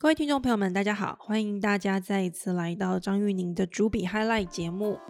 [0.00, 1.18] 各位听众朋友们，大家好！
[1.20, 5.00] 欢迎大家再一次来到张玉宁的主笔 Highlight 节目。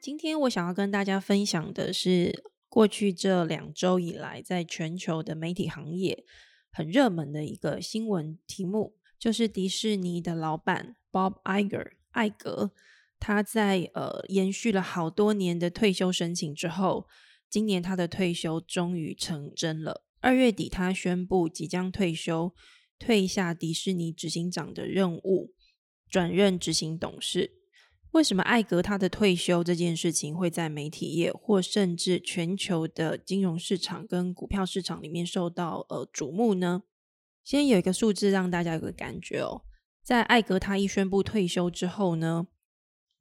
[0.00, 6.24] 今天我想要跟大家分享的是，过去这两周以来，在全球的媒体行业
[6.70, 12.70] 很热门的一个新闻题目，就是迪士尼的老板 Bob Iger 艾格，
[13.18, 17.08] 他在呃延续了好多年的退休申请之后。
[17.48, 20.04] 今年他的退休终于成真了。
[20.20, 22.52] 二月底，他宣布即将退休，
[22.98, 25.54] 退下迪士尼执行长的任务，
[26.08, 27.52] 转任执行董事。
[28.12, 36.82] 为什么艾格他的退休这件事情会在媒体业或甚至全球的金融市场跟股票市场里面受到呃瞩目呢？
[37.44, 39.62] 先有一个数字让大家有个感觉哦，
[40.02, 42.48] 在艾格他一宣布退休之后呢，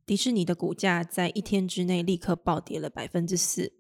[0.06, 3.74] 迪士尼的股价在一天之内立刻暴跌了百分之四。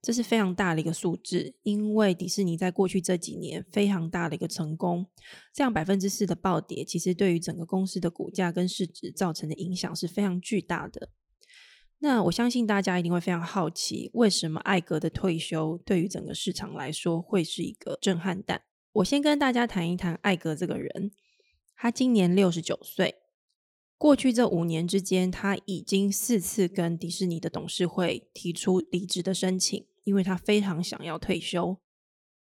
[0.00, 5.06] 这是非常大的一个数字，因为迪士尼在过去这几年非常大的一个成功，
[5.52, 11.10] 这样百分之四的暴跌，其实对于整个公司的股价跟市值造成的影响是非常巨大的。
[11.98, 18.62] 那我相信大家一定会非常好奇，为什么艾格的退休对于整个市场来说会是一个震撼弹？
[18.92, 21.10] 我先跟大家谈一谈艾格这个人，
[21.74, 23.16] 他今年六十九岁，
[23.98, 29.86] 过去这五年之间，他已经四次跟迪士尼的董事会提出离职的申请。
[30.04, 31.76] 因为他非常想要退休，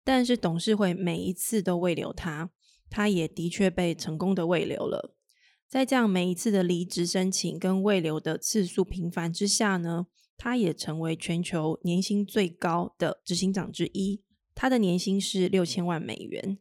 [0.05, 2.51] 但是董事会每一次都未留他，
[2.91, 5.17] 他也的确被成功的未留了。
[5.67, 14.23] 在这样每一次的离职申请跟未留的次数频繁之下呢，他也成为全球年薪最高的执行长之一。
[14.55, 16.59] 他的年薪是六千万美元，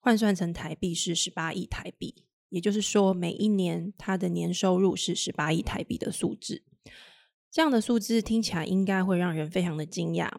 [0.00, 6.62] 换算成台币是十八亿台币，也就是说每一年他的年收入是十八亿台币的数字。
[7.50, 10.30] 这样的数字听起来应该会让人非常的惊讶。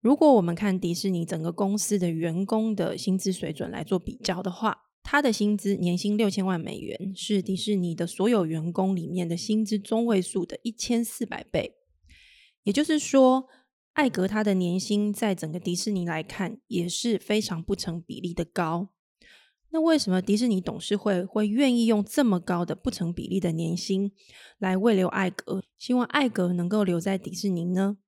[0.00, 11.74] 如果我们看迪士尼整个公司的员工的薪资水准来做比较的话，他的薪资年薪六千万美元，是迪士尼的所有员工里面的薪资中位数的一千四百倍。
[12.62, 13.48] 也就是说，
[13.92, 18.90] 艾格他的年薪在整个迪士尼来看也是非常不成比例的高。
[19.70, 24.12] 那为什么迪士尼董事会会愿意用这么高的不成比例的年薪
[24.58, 27.98] 来未留艾格，希望艾格能够留在迪士尼呢？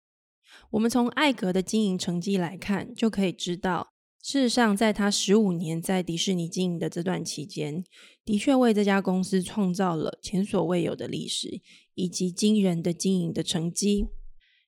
[0.71, 3.93] 我们从艾格的经营成绩来看，就可以知道，
[4.23, 7.85] 事实上，在他十五年在迪士尼经营的这段期间，
[8.25, 11.61] 的确为这家公司创造了前所未有的历史
[11.95, 14.09] 以及惊人的经营的成绩。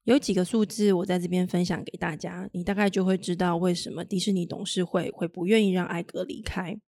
[0.05, 6.81] 有几个数字，我在这边分享给大家，你大概就会知道为什么迪士尼董事会会不愿意让艾格离开。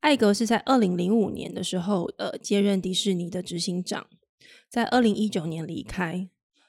[0.00, 4.06] 艾格是在二零零五年的时候，呃，接任迪士尼的执行长，
[4.68, 6.28] 在二零一九年离开。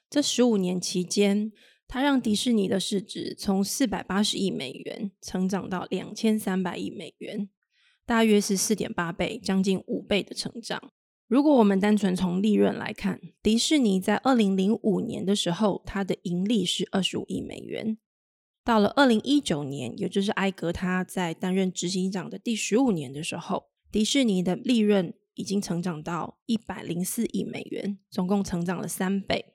[0.09, 1.51] 这十五年期间，
[1.87, 7.49] 他让迪士尼的市值从四百八十亿美元成长到两千三百亿美元，
[8.05, 10.91] 大约是四点八倍，将近五倍的成长。
[11.27, 17.97] 如果我们单纯从利润来看，迪士尼在二零零五年的时候，它的盈利是二十五亿美元。
[18.63, 29.53] 到了二零一九年，也就是埃格他在担任执行长的第十五年的时候，迪士尼的利润已经成长到一百零四亿美元，总共成长了三倍。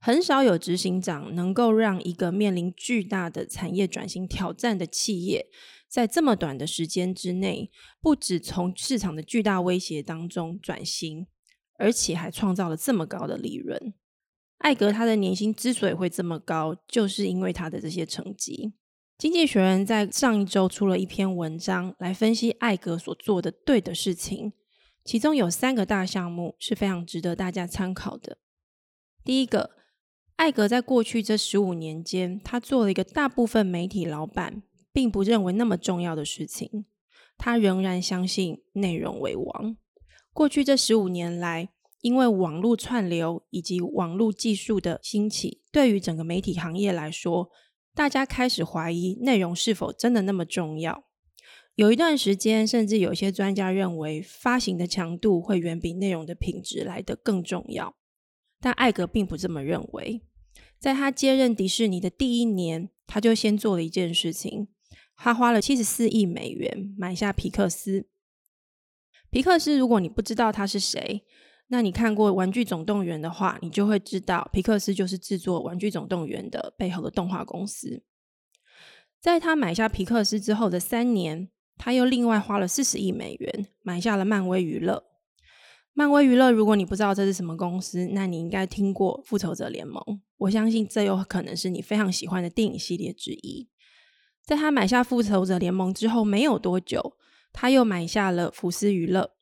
[0.00, 5.48] 很少有执行长能够让一个面临巨大的产业转型挑战的企业，
[5.88, 11.26] 在这么短的时间之内，不止从市场的巨大威胁当中转型，
[11.78, 13.94] 而且还创造了这么高的利润。
[14.58, 18.74] 艾格他的年薪之所以会这么高，就是因为他的这些成绩。
[19.16, 24.52] 经济学人在上一周出了一篇文章，来分析艾格所做的对的事情，
[25.04, 28.38] 其中有三个大项目是非常值得大家参考的。
[29.24, 29.70] 第一个，
[30.36, 34.62] 艾格在过去这十五年间，他做了一个大部分媒体老板
[34.98, 36.84] 并不认为那么重要的事情，
[37.36, 39.76] 他仍然相信内容为王。
[40.32, 41.68] 过去这十五年来，
[42.00, 47.48] 因为网络串流以及网络技术的兴起，对于整个媒体行业来说，
[47.94, 51.04] 大家开始怀疑内容是否真的那么重要。
[51.76, 57.94] 有一段时间，甚至有些专家认为发行的强度会远比内容的品质来得更重要。
[58.58, 60.22] 但艾格并不这么认为。
[60.80, 64.66] 在他接任迪士尼的第一年，他就先做了一件事情，
[65.18, 68.06] 他花了七十四亿美元买下皮克斯。
[69.30, 71.24] 皮克斯，如果你不知道他是谁，
[71.66, 78.02] 那你看过《玩具总动员》的话，你就会知道皮克斯就是制作《玩具总动员》的背后的动画公司。
[79.20, 85.04] 在他买下皮克斯之后的三年，他又另外花了四十亿美元买下了漫威娱乐。
[85.92, 90.00] 漫威娱乐，如果你不知道这是什么公司，那你应该听过《复仇者联盟》。
[90.36, 93.68] 我相信这有可能是你非常喜欢的电影系列之一。
[94.48, 97.18] 在他买下《复仇者联盟》之后没有多久，
[97.52, 99.32] 他又买下了福斯娱乐。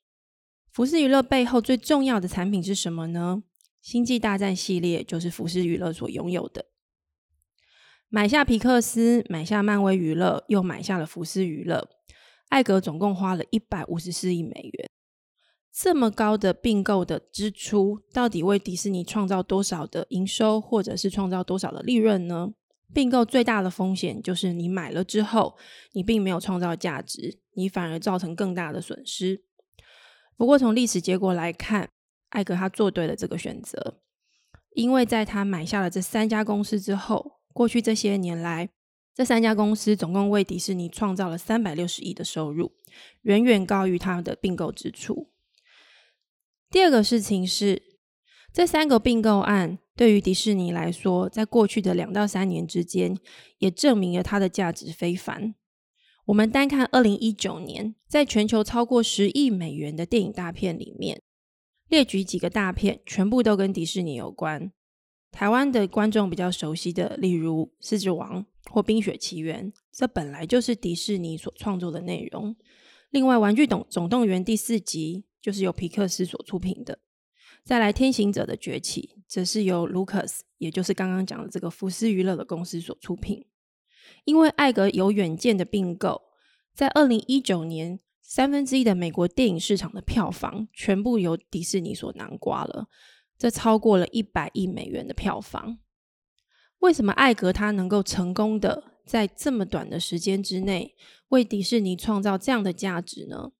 [0.73, 3.44] 福斯娱乐背后最重要的产品是什么呢？
[3.81, 6.67] 《星际大战》系列就是福斯娱乐所拥有的。
[8.08, 11.88] 买下皮克斯，买下漫威娱乐，又买下了福斯娱乐。
[12.49, 14.91] 艾格总共花了一百五十四亿美元。
[15.73, 22.55] 这么高的并购的支出，到底为迪士尼创造多少的营收，或者是创造多少的利润呢？
[22.94, 25.56] 并购最大的风险就是你买了之后，
[25.92, 29.42] 你并没有创造价值，你反而造成更大的损失。
[30.36, 31.90] 不过从历史结果来看，
[32.28, 34.00] 艾格他做对了这个选择，
[34.74, 38.68] 因为在他买下了这三家公司之后，过去这些年来，
[39.14, 42.72] 这三家公司总共为迪士尼创造了三百六十亿的收入，
[43.22, 45.32] 远远高于他的并购支出。
[46.68, 47.82] 第二个事情是，
[48.52, 53.16] 这三个并购案对于迪士尼来说，在过去的两到三年之间，
[53.58, 55.54] 也证明了它的价值非凡。
[56.26, 61.22] 我们单看二零一九年，在全球超过十亿美元的电影大片里面，
[61.88, 64.70] 列举几个大片，全部都跟迪士尼有关。
[65.32, 72.54] 台湾的观众比较熟悉的，例如《狮子王》或《冰雪奇缘》，这本来就是迪士尼所创作的内容。
[73.10, 75.25] 另外，《玩具总总动员》第四集。
[75.46, 76.98] 就是由皮克斯所出品的，
[77.66, 83.44] 再来《天行者的崛起》则是由 Lucas，也就是刚刚讲的这个福斯娱乐的公司所出品。
[84.24, 86.22] 因为艾格有远见的并购，
[86.72, 92.86] 在二零一九年，三分之一的美国电影市场的票房全部由迪士尼所囊瓜了，
[93.36, 95.78] 这超过了一百亿美元的票房。
[96.78, 100.94] 为什么艾格他能够成功的在这么短的时间之内
[101.30, 103.50] 为迪士尼创造这样的价值呢？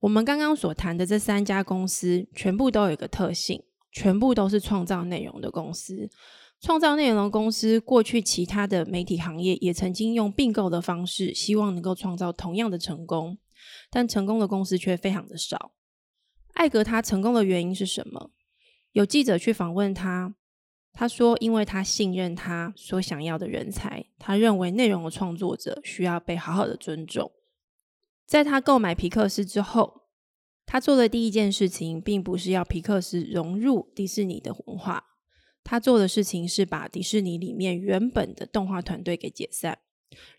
[0.00, 6.08] 我们刚刚所谈的这三家公司，全部都有一个特性，全部都是创造内容的公司。
[6.60, 13.38] 创造内容的公司，过去其他的媒体行业也曾经用并购的方式，希望能够创造同样的成功，
[13.90, 15.72] 但成功的公司却非常的少。
[16.54, 18.32] 艾格他成功的原因是什么？
[18.92, 20.34] 有记者去访问他，
[20.92, 27.30] 他说，因为他信任他所想要的人才，他认为内容的创作者需要被好好的尊重。
[28.28, 30.02] 在他购买皮克斯之后，
[30.66, 35.02] 他做的第一件事情，并不是要皮克斯融入迪士尼的文化，
[35.64, 39.78] 他做的事情是把迪士尼里面原本的动画团队给解散，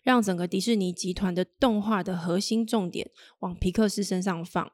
[0.04, 3.10] 让整个迪士尼集团的动画的核心重点
[3.40, 4.70] 往皮克斯身上放。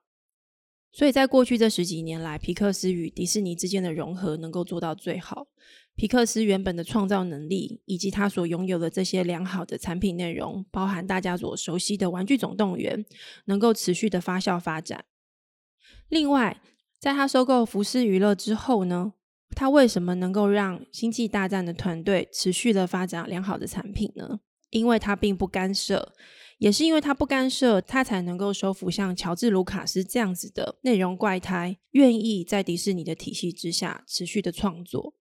[0.96, 5.46] 所以在过去这十几年来，皮克斯与迪士尼之间的融合能够做到最好。
[5.94, 13.04] 皮克斯原本的创造能力，以及他所拥有的这些良好的产品内容，包含大家所熟悉的《玩具总动员》，
[13.44, 15.04] 能够持续的发酵发展。
[16.08, 16.62] 另外，
[16.98, 19.12] 在他收购福斯娱乐之后呢，
[19.50, 24.40] 他为什么能够让《星际大战》的团队持续的发展良好的产品呢？
[24.76, 26.12] 因为他并不干涉，
[26.58, 35.14] 也是因为他不干涉，他才能够收服像乔治·卢卡斯这样子的内容怪胎，愿意在迪士尼的体系之下持续的创作。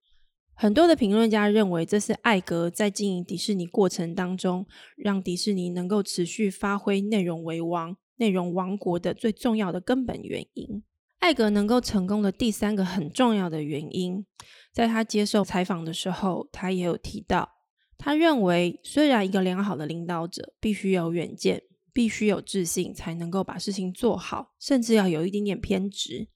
[0.54, 4.66] 很多的评论家认为，这是艾格在经营迪士尼过程当中，
[4.96, 10.84] 让迪士尼能够持续发挥内容为王、内容王国的最重要的根本原因。
[11.20, 14.26] 艾格能够成功的第三个很重要的原因，
[14.72, 17.55] 在他接受采访的时候，他也有提到，
[17.98, 26.28] 他认为虽然一个良好的领导者必须有远见，必须有自信，才能够把事情做好，甚至要有一点点偏执。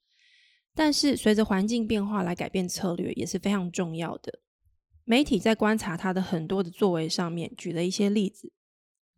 [0.74, 4.40] 但是，随着环境变化来改变策略也是非常重要的。
[5.04, 8.52] 媒体在观察他的很多的作为上面，举了一些例子。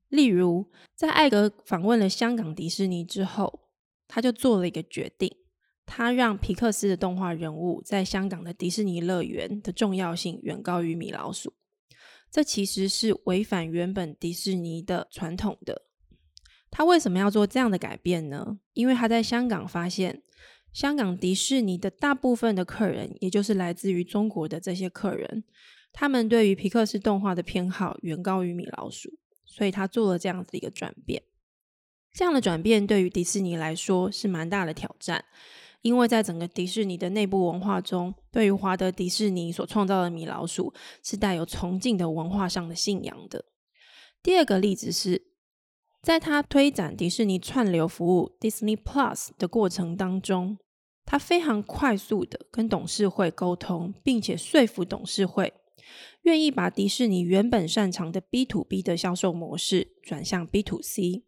[0.09, 3.69] 例如，在艾格访问了香港迪士尼之后，
[4.09, 5.37] 他就做了一个决定，
[5.87, 11.53] 他让皮克斯的动画人物在香港的迪士尼乐园的重要性远高于米老鼠。
[12.33, 15.83] 这其实是违反原本迪士尼的传统的。
[16.71, 18.59] 他为什么要做这样的改变呢？
[18.73, 20.25] 因为他在香港发现。
[20.73, 25.45] 香港迪士尼的大部分的客人，也就是来自于中国的这些客人，
[25.93, 29.11] 他们对于皮克斯动画的偏好远高于米老鼠，
[29.45, 31.23] 所以他做了这样子一个转变。
[32.15, 35.27] 这样的转变对于迪士尼来说是蛮大的挑战，
[35.83, 40.73] 因为在整个迪士尼的内部文化中，对于华德迪士尼所创造的米老鼠
[41.03, 43.45] 是带有崇敬的文化上的信仰的。
[44.23, 45.33] 第二个例子是。
[46.03, 50.59] 在他推展迪士尼串流服务 Disney Plus 的过程当中，
[51.05, 55.55] 他非常快速的跟董事会沟通，并且说服董事会
[56.23, 61.23] 愿意把迪士尼原本擅长的 B to B 的销售模式转向 B to C。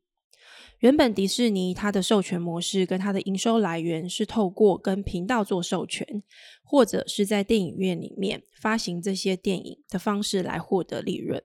[0.85, 6.23] 原本迪士尼它的授权模式跟它的营收来源是透过跟频道做授权，
[6.63, 11.43] 或者是在电影院里面发行这些电影的方式来获得利润。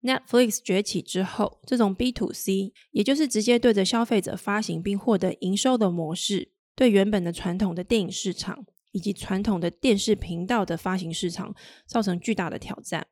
[0.00, 11.52] Netflix 崛起之后，这种 B to C，也就是直接对着消费者发行并获得营收的模式，对原本的传统的电影市场以及传统的电视频道的发行市场
[11.84, 13.08] 造成巨大的挑战。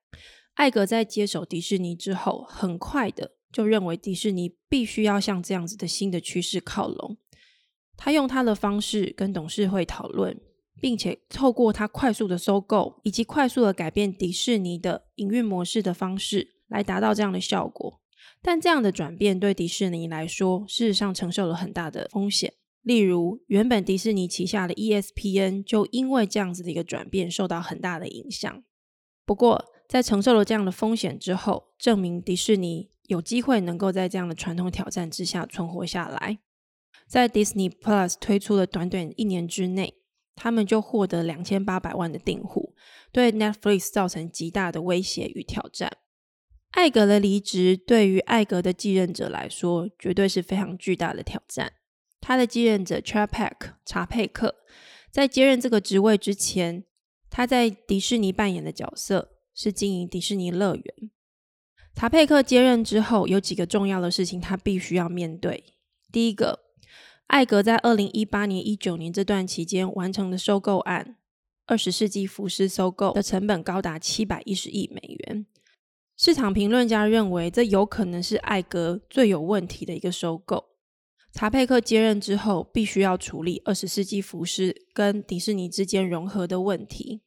[0.55, 3.33] 艾格在接手迪士尼之后，很快的。
[3.57, 7.17] 就认为迪士尼必须要向这样子的新的趋势靠拢。
[7.97, 10.39] 他用他的方式跟董事会讨论，
[10.79, 18.03] 并且透过他快速的收购以及快速的改变迪士尼的营运模式的方式，来达到这样的效果。
[18.43, 22.53] 但这样的转变对迪士尼来说，事实上承受了很大的风险。
[22.83, 28.63] 例如，原本迪士尼旗下的 ESPN 就因为这样子的一个转变受到很大的影响。
[29.25, 32.91] 不过，在承受了这样的风险之后，证明迪士尼。
[33.09, 36.39] 有机会能够在这样的传统挑战之下存活下来，
[37.07, 39.95] 在 Disney Plus 推出的短短一年之内，
[40.35, 42.75] 他们就获得两千八百万的订户，
[43.13, 45.91] 对 Netflix 造成极大的威胁与挑战。
[46.73, 51.73] 艾格的离职对于艾格的继任者来说，绝对是非常巨大的挑战。
[52.21, 54.57] 他的继任者 Chapek 查佩克
[55.11, 56.85] 在接任这个职位之前，
[57.31, 61.06] 他在迪士尼扮演的角色是经营迪士尼乐园。
[61.97, 65.65] 查佩克接任之后，有几个重要的事情他必须要面对。
[66.13, 66.61] 第一个，
[67.29, 71.17] 艾格在二零一八年、一九年这段期间完成的收购案——
[71.65, 75.47] 二十世纪福斯收购的成本高达七百一十亿美元。
[76.19, 80.67] 市场评论家认为，这有可能是艾格最有问题的一个收购。
[81.33, 87.23] 查佩克接任之后，必须要处理二十世纪福斯跟迪士尼之间融合的问题。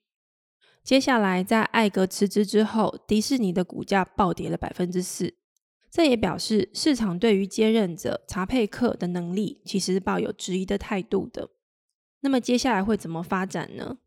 [0.84, 5.36] 接下来，在艾格辞职之后，迪士尼的股价暴跌了百分之四。
[5.92, 11.50] 这也表示市场对于接任者查佩克的能力其实是抱有质疑的态度的。
[12.22, 13.98] 那么接下来会怎么发展呢？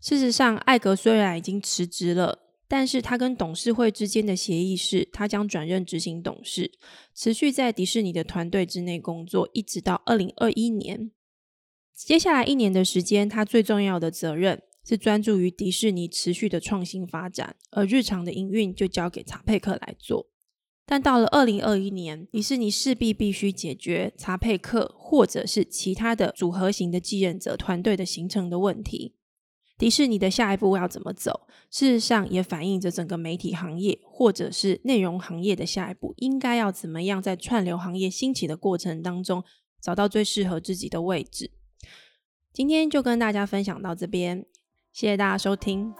[0.00, 6.72] 事实上，艾格虽然已经辞职了，但是他跟董事会之间的协议是，他将转任执行董事，
[7.14, 11.10] 持续在迪士尼的团队之内工作，一直到二零二一年。
[11.94, 14.62] 接下来一年的时间，他最重要的责任。
[14.84, 20.28] 是专注于迪士尼持续的创新发展，而日常的营运就交给查佩克来做。
[20.86, 29.14] 但到了二零二一年，迪士尼势必必须解决查佩克或者是其他的组合型的继任者团队的形成的问题。
[29.78, 31.46] 迪士尼的下一步要怎么走？
[31.70, 39.42] 事实上也反映着整个媒体行业或者是内容行业的下一步应该要怎么样在串流行业兴起的过程当中
[39.80, 41.52] 找到最适合自己的位置。
[42.52, 44.44] 今天就跟大家分享到这边。
[44.92, 45.94] 谢谢大家收听。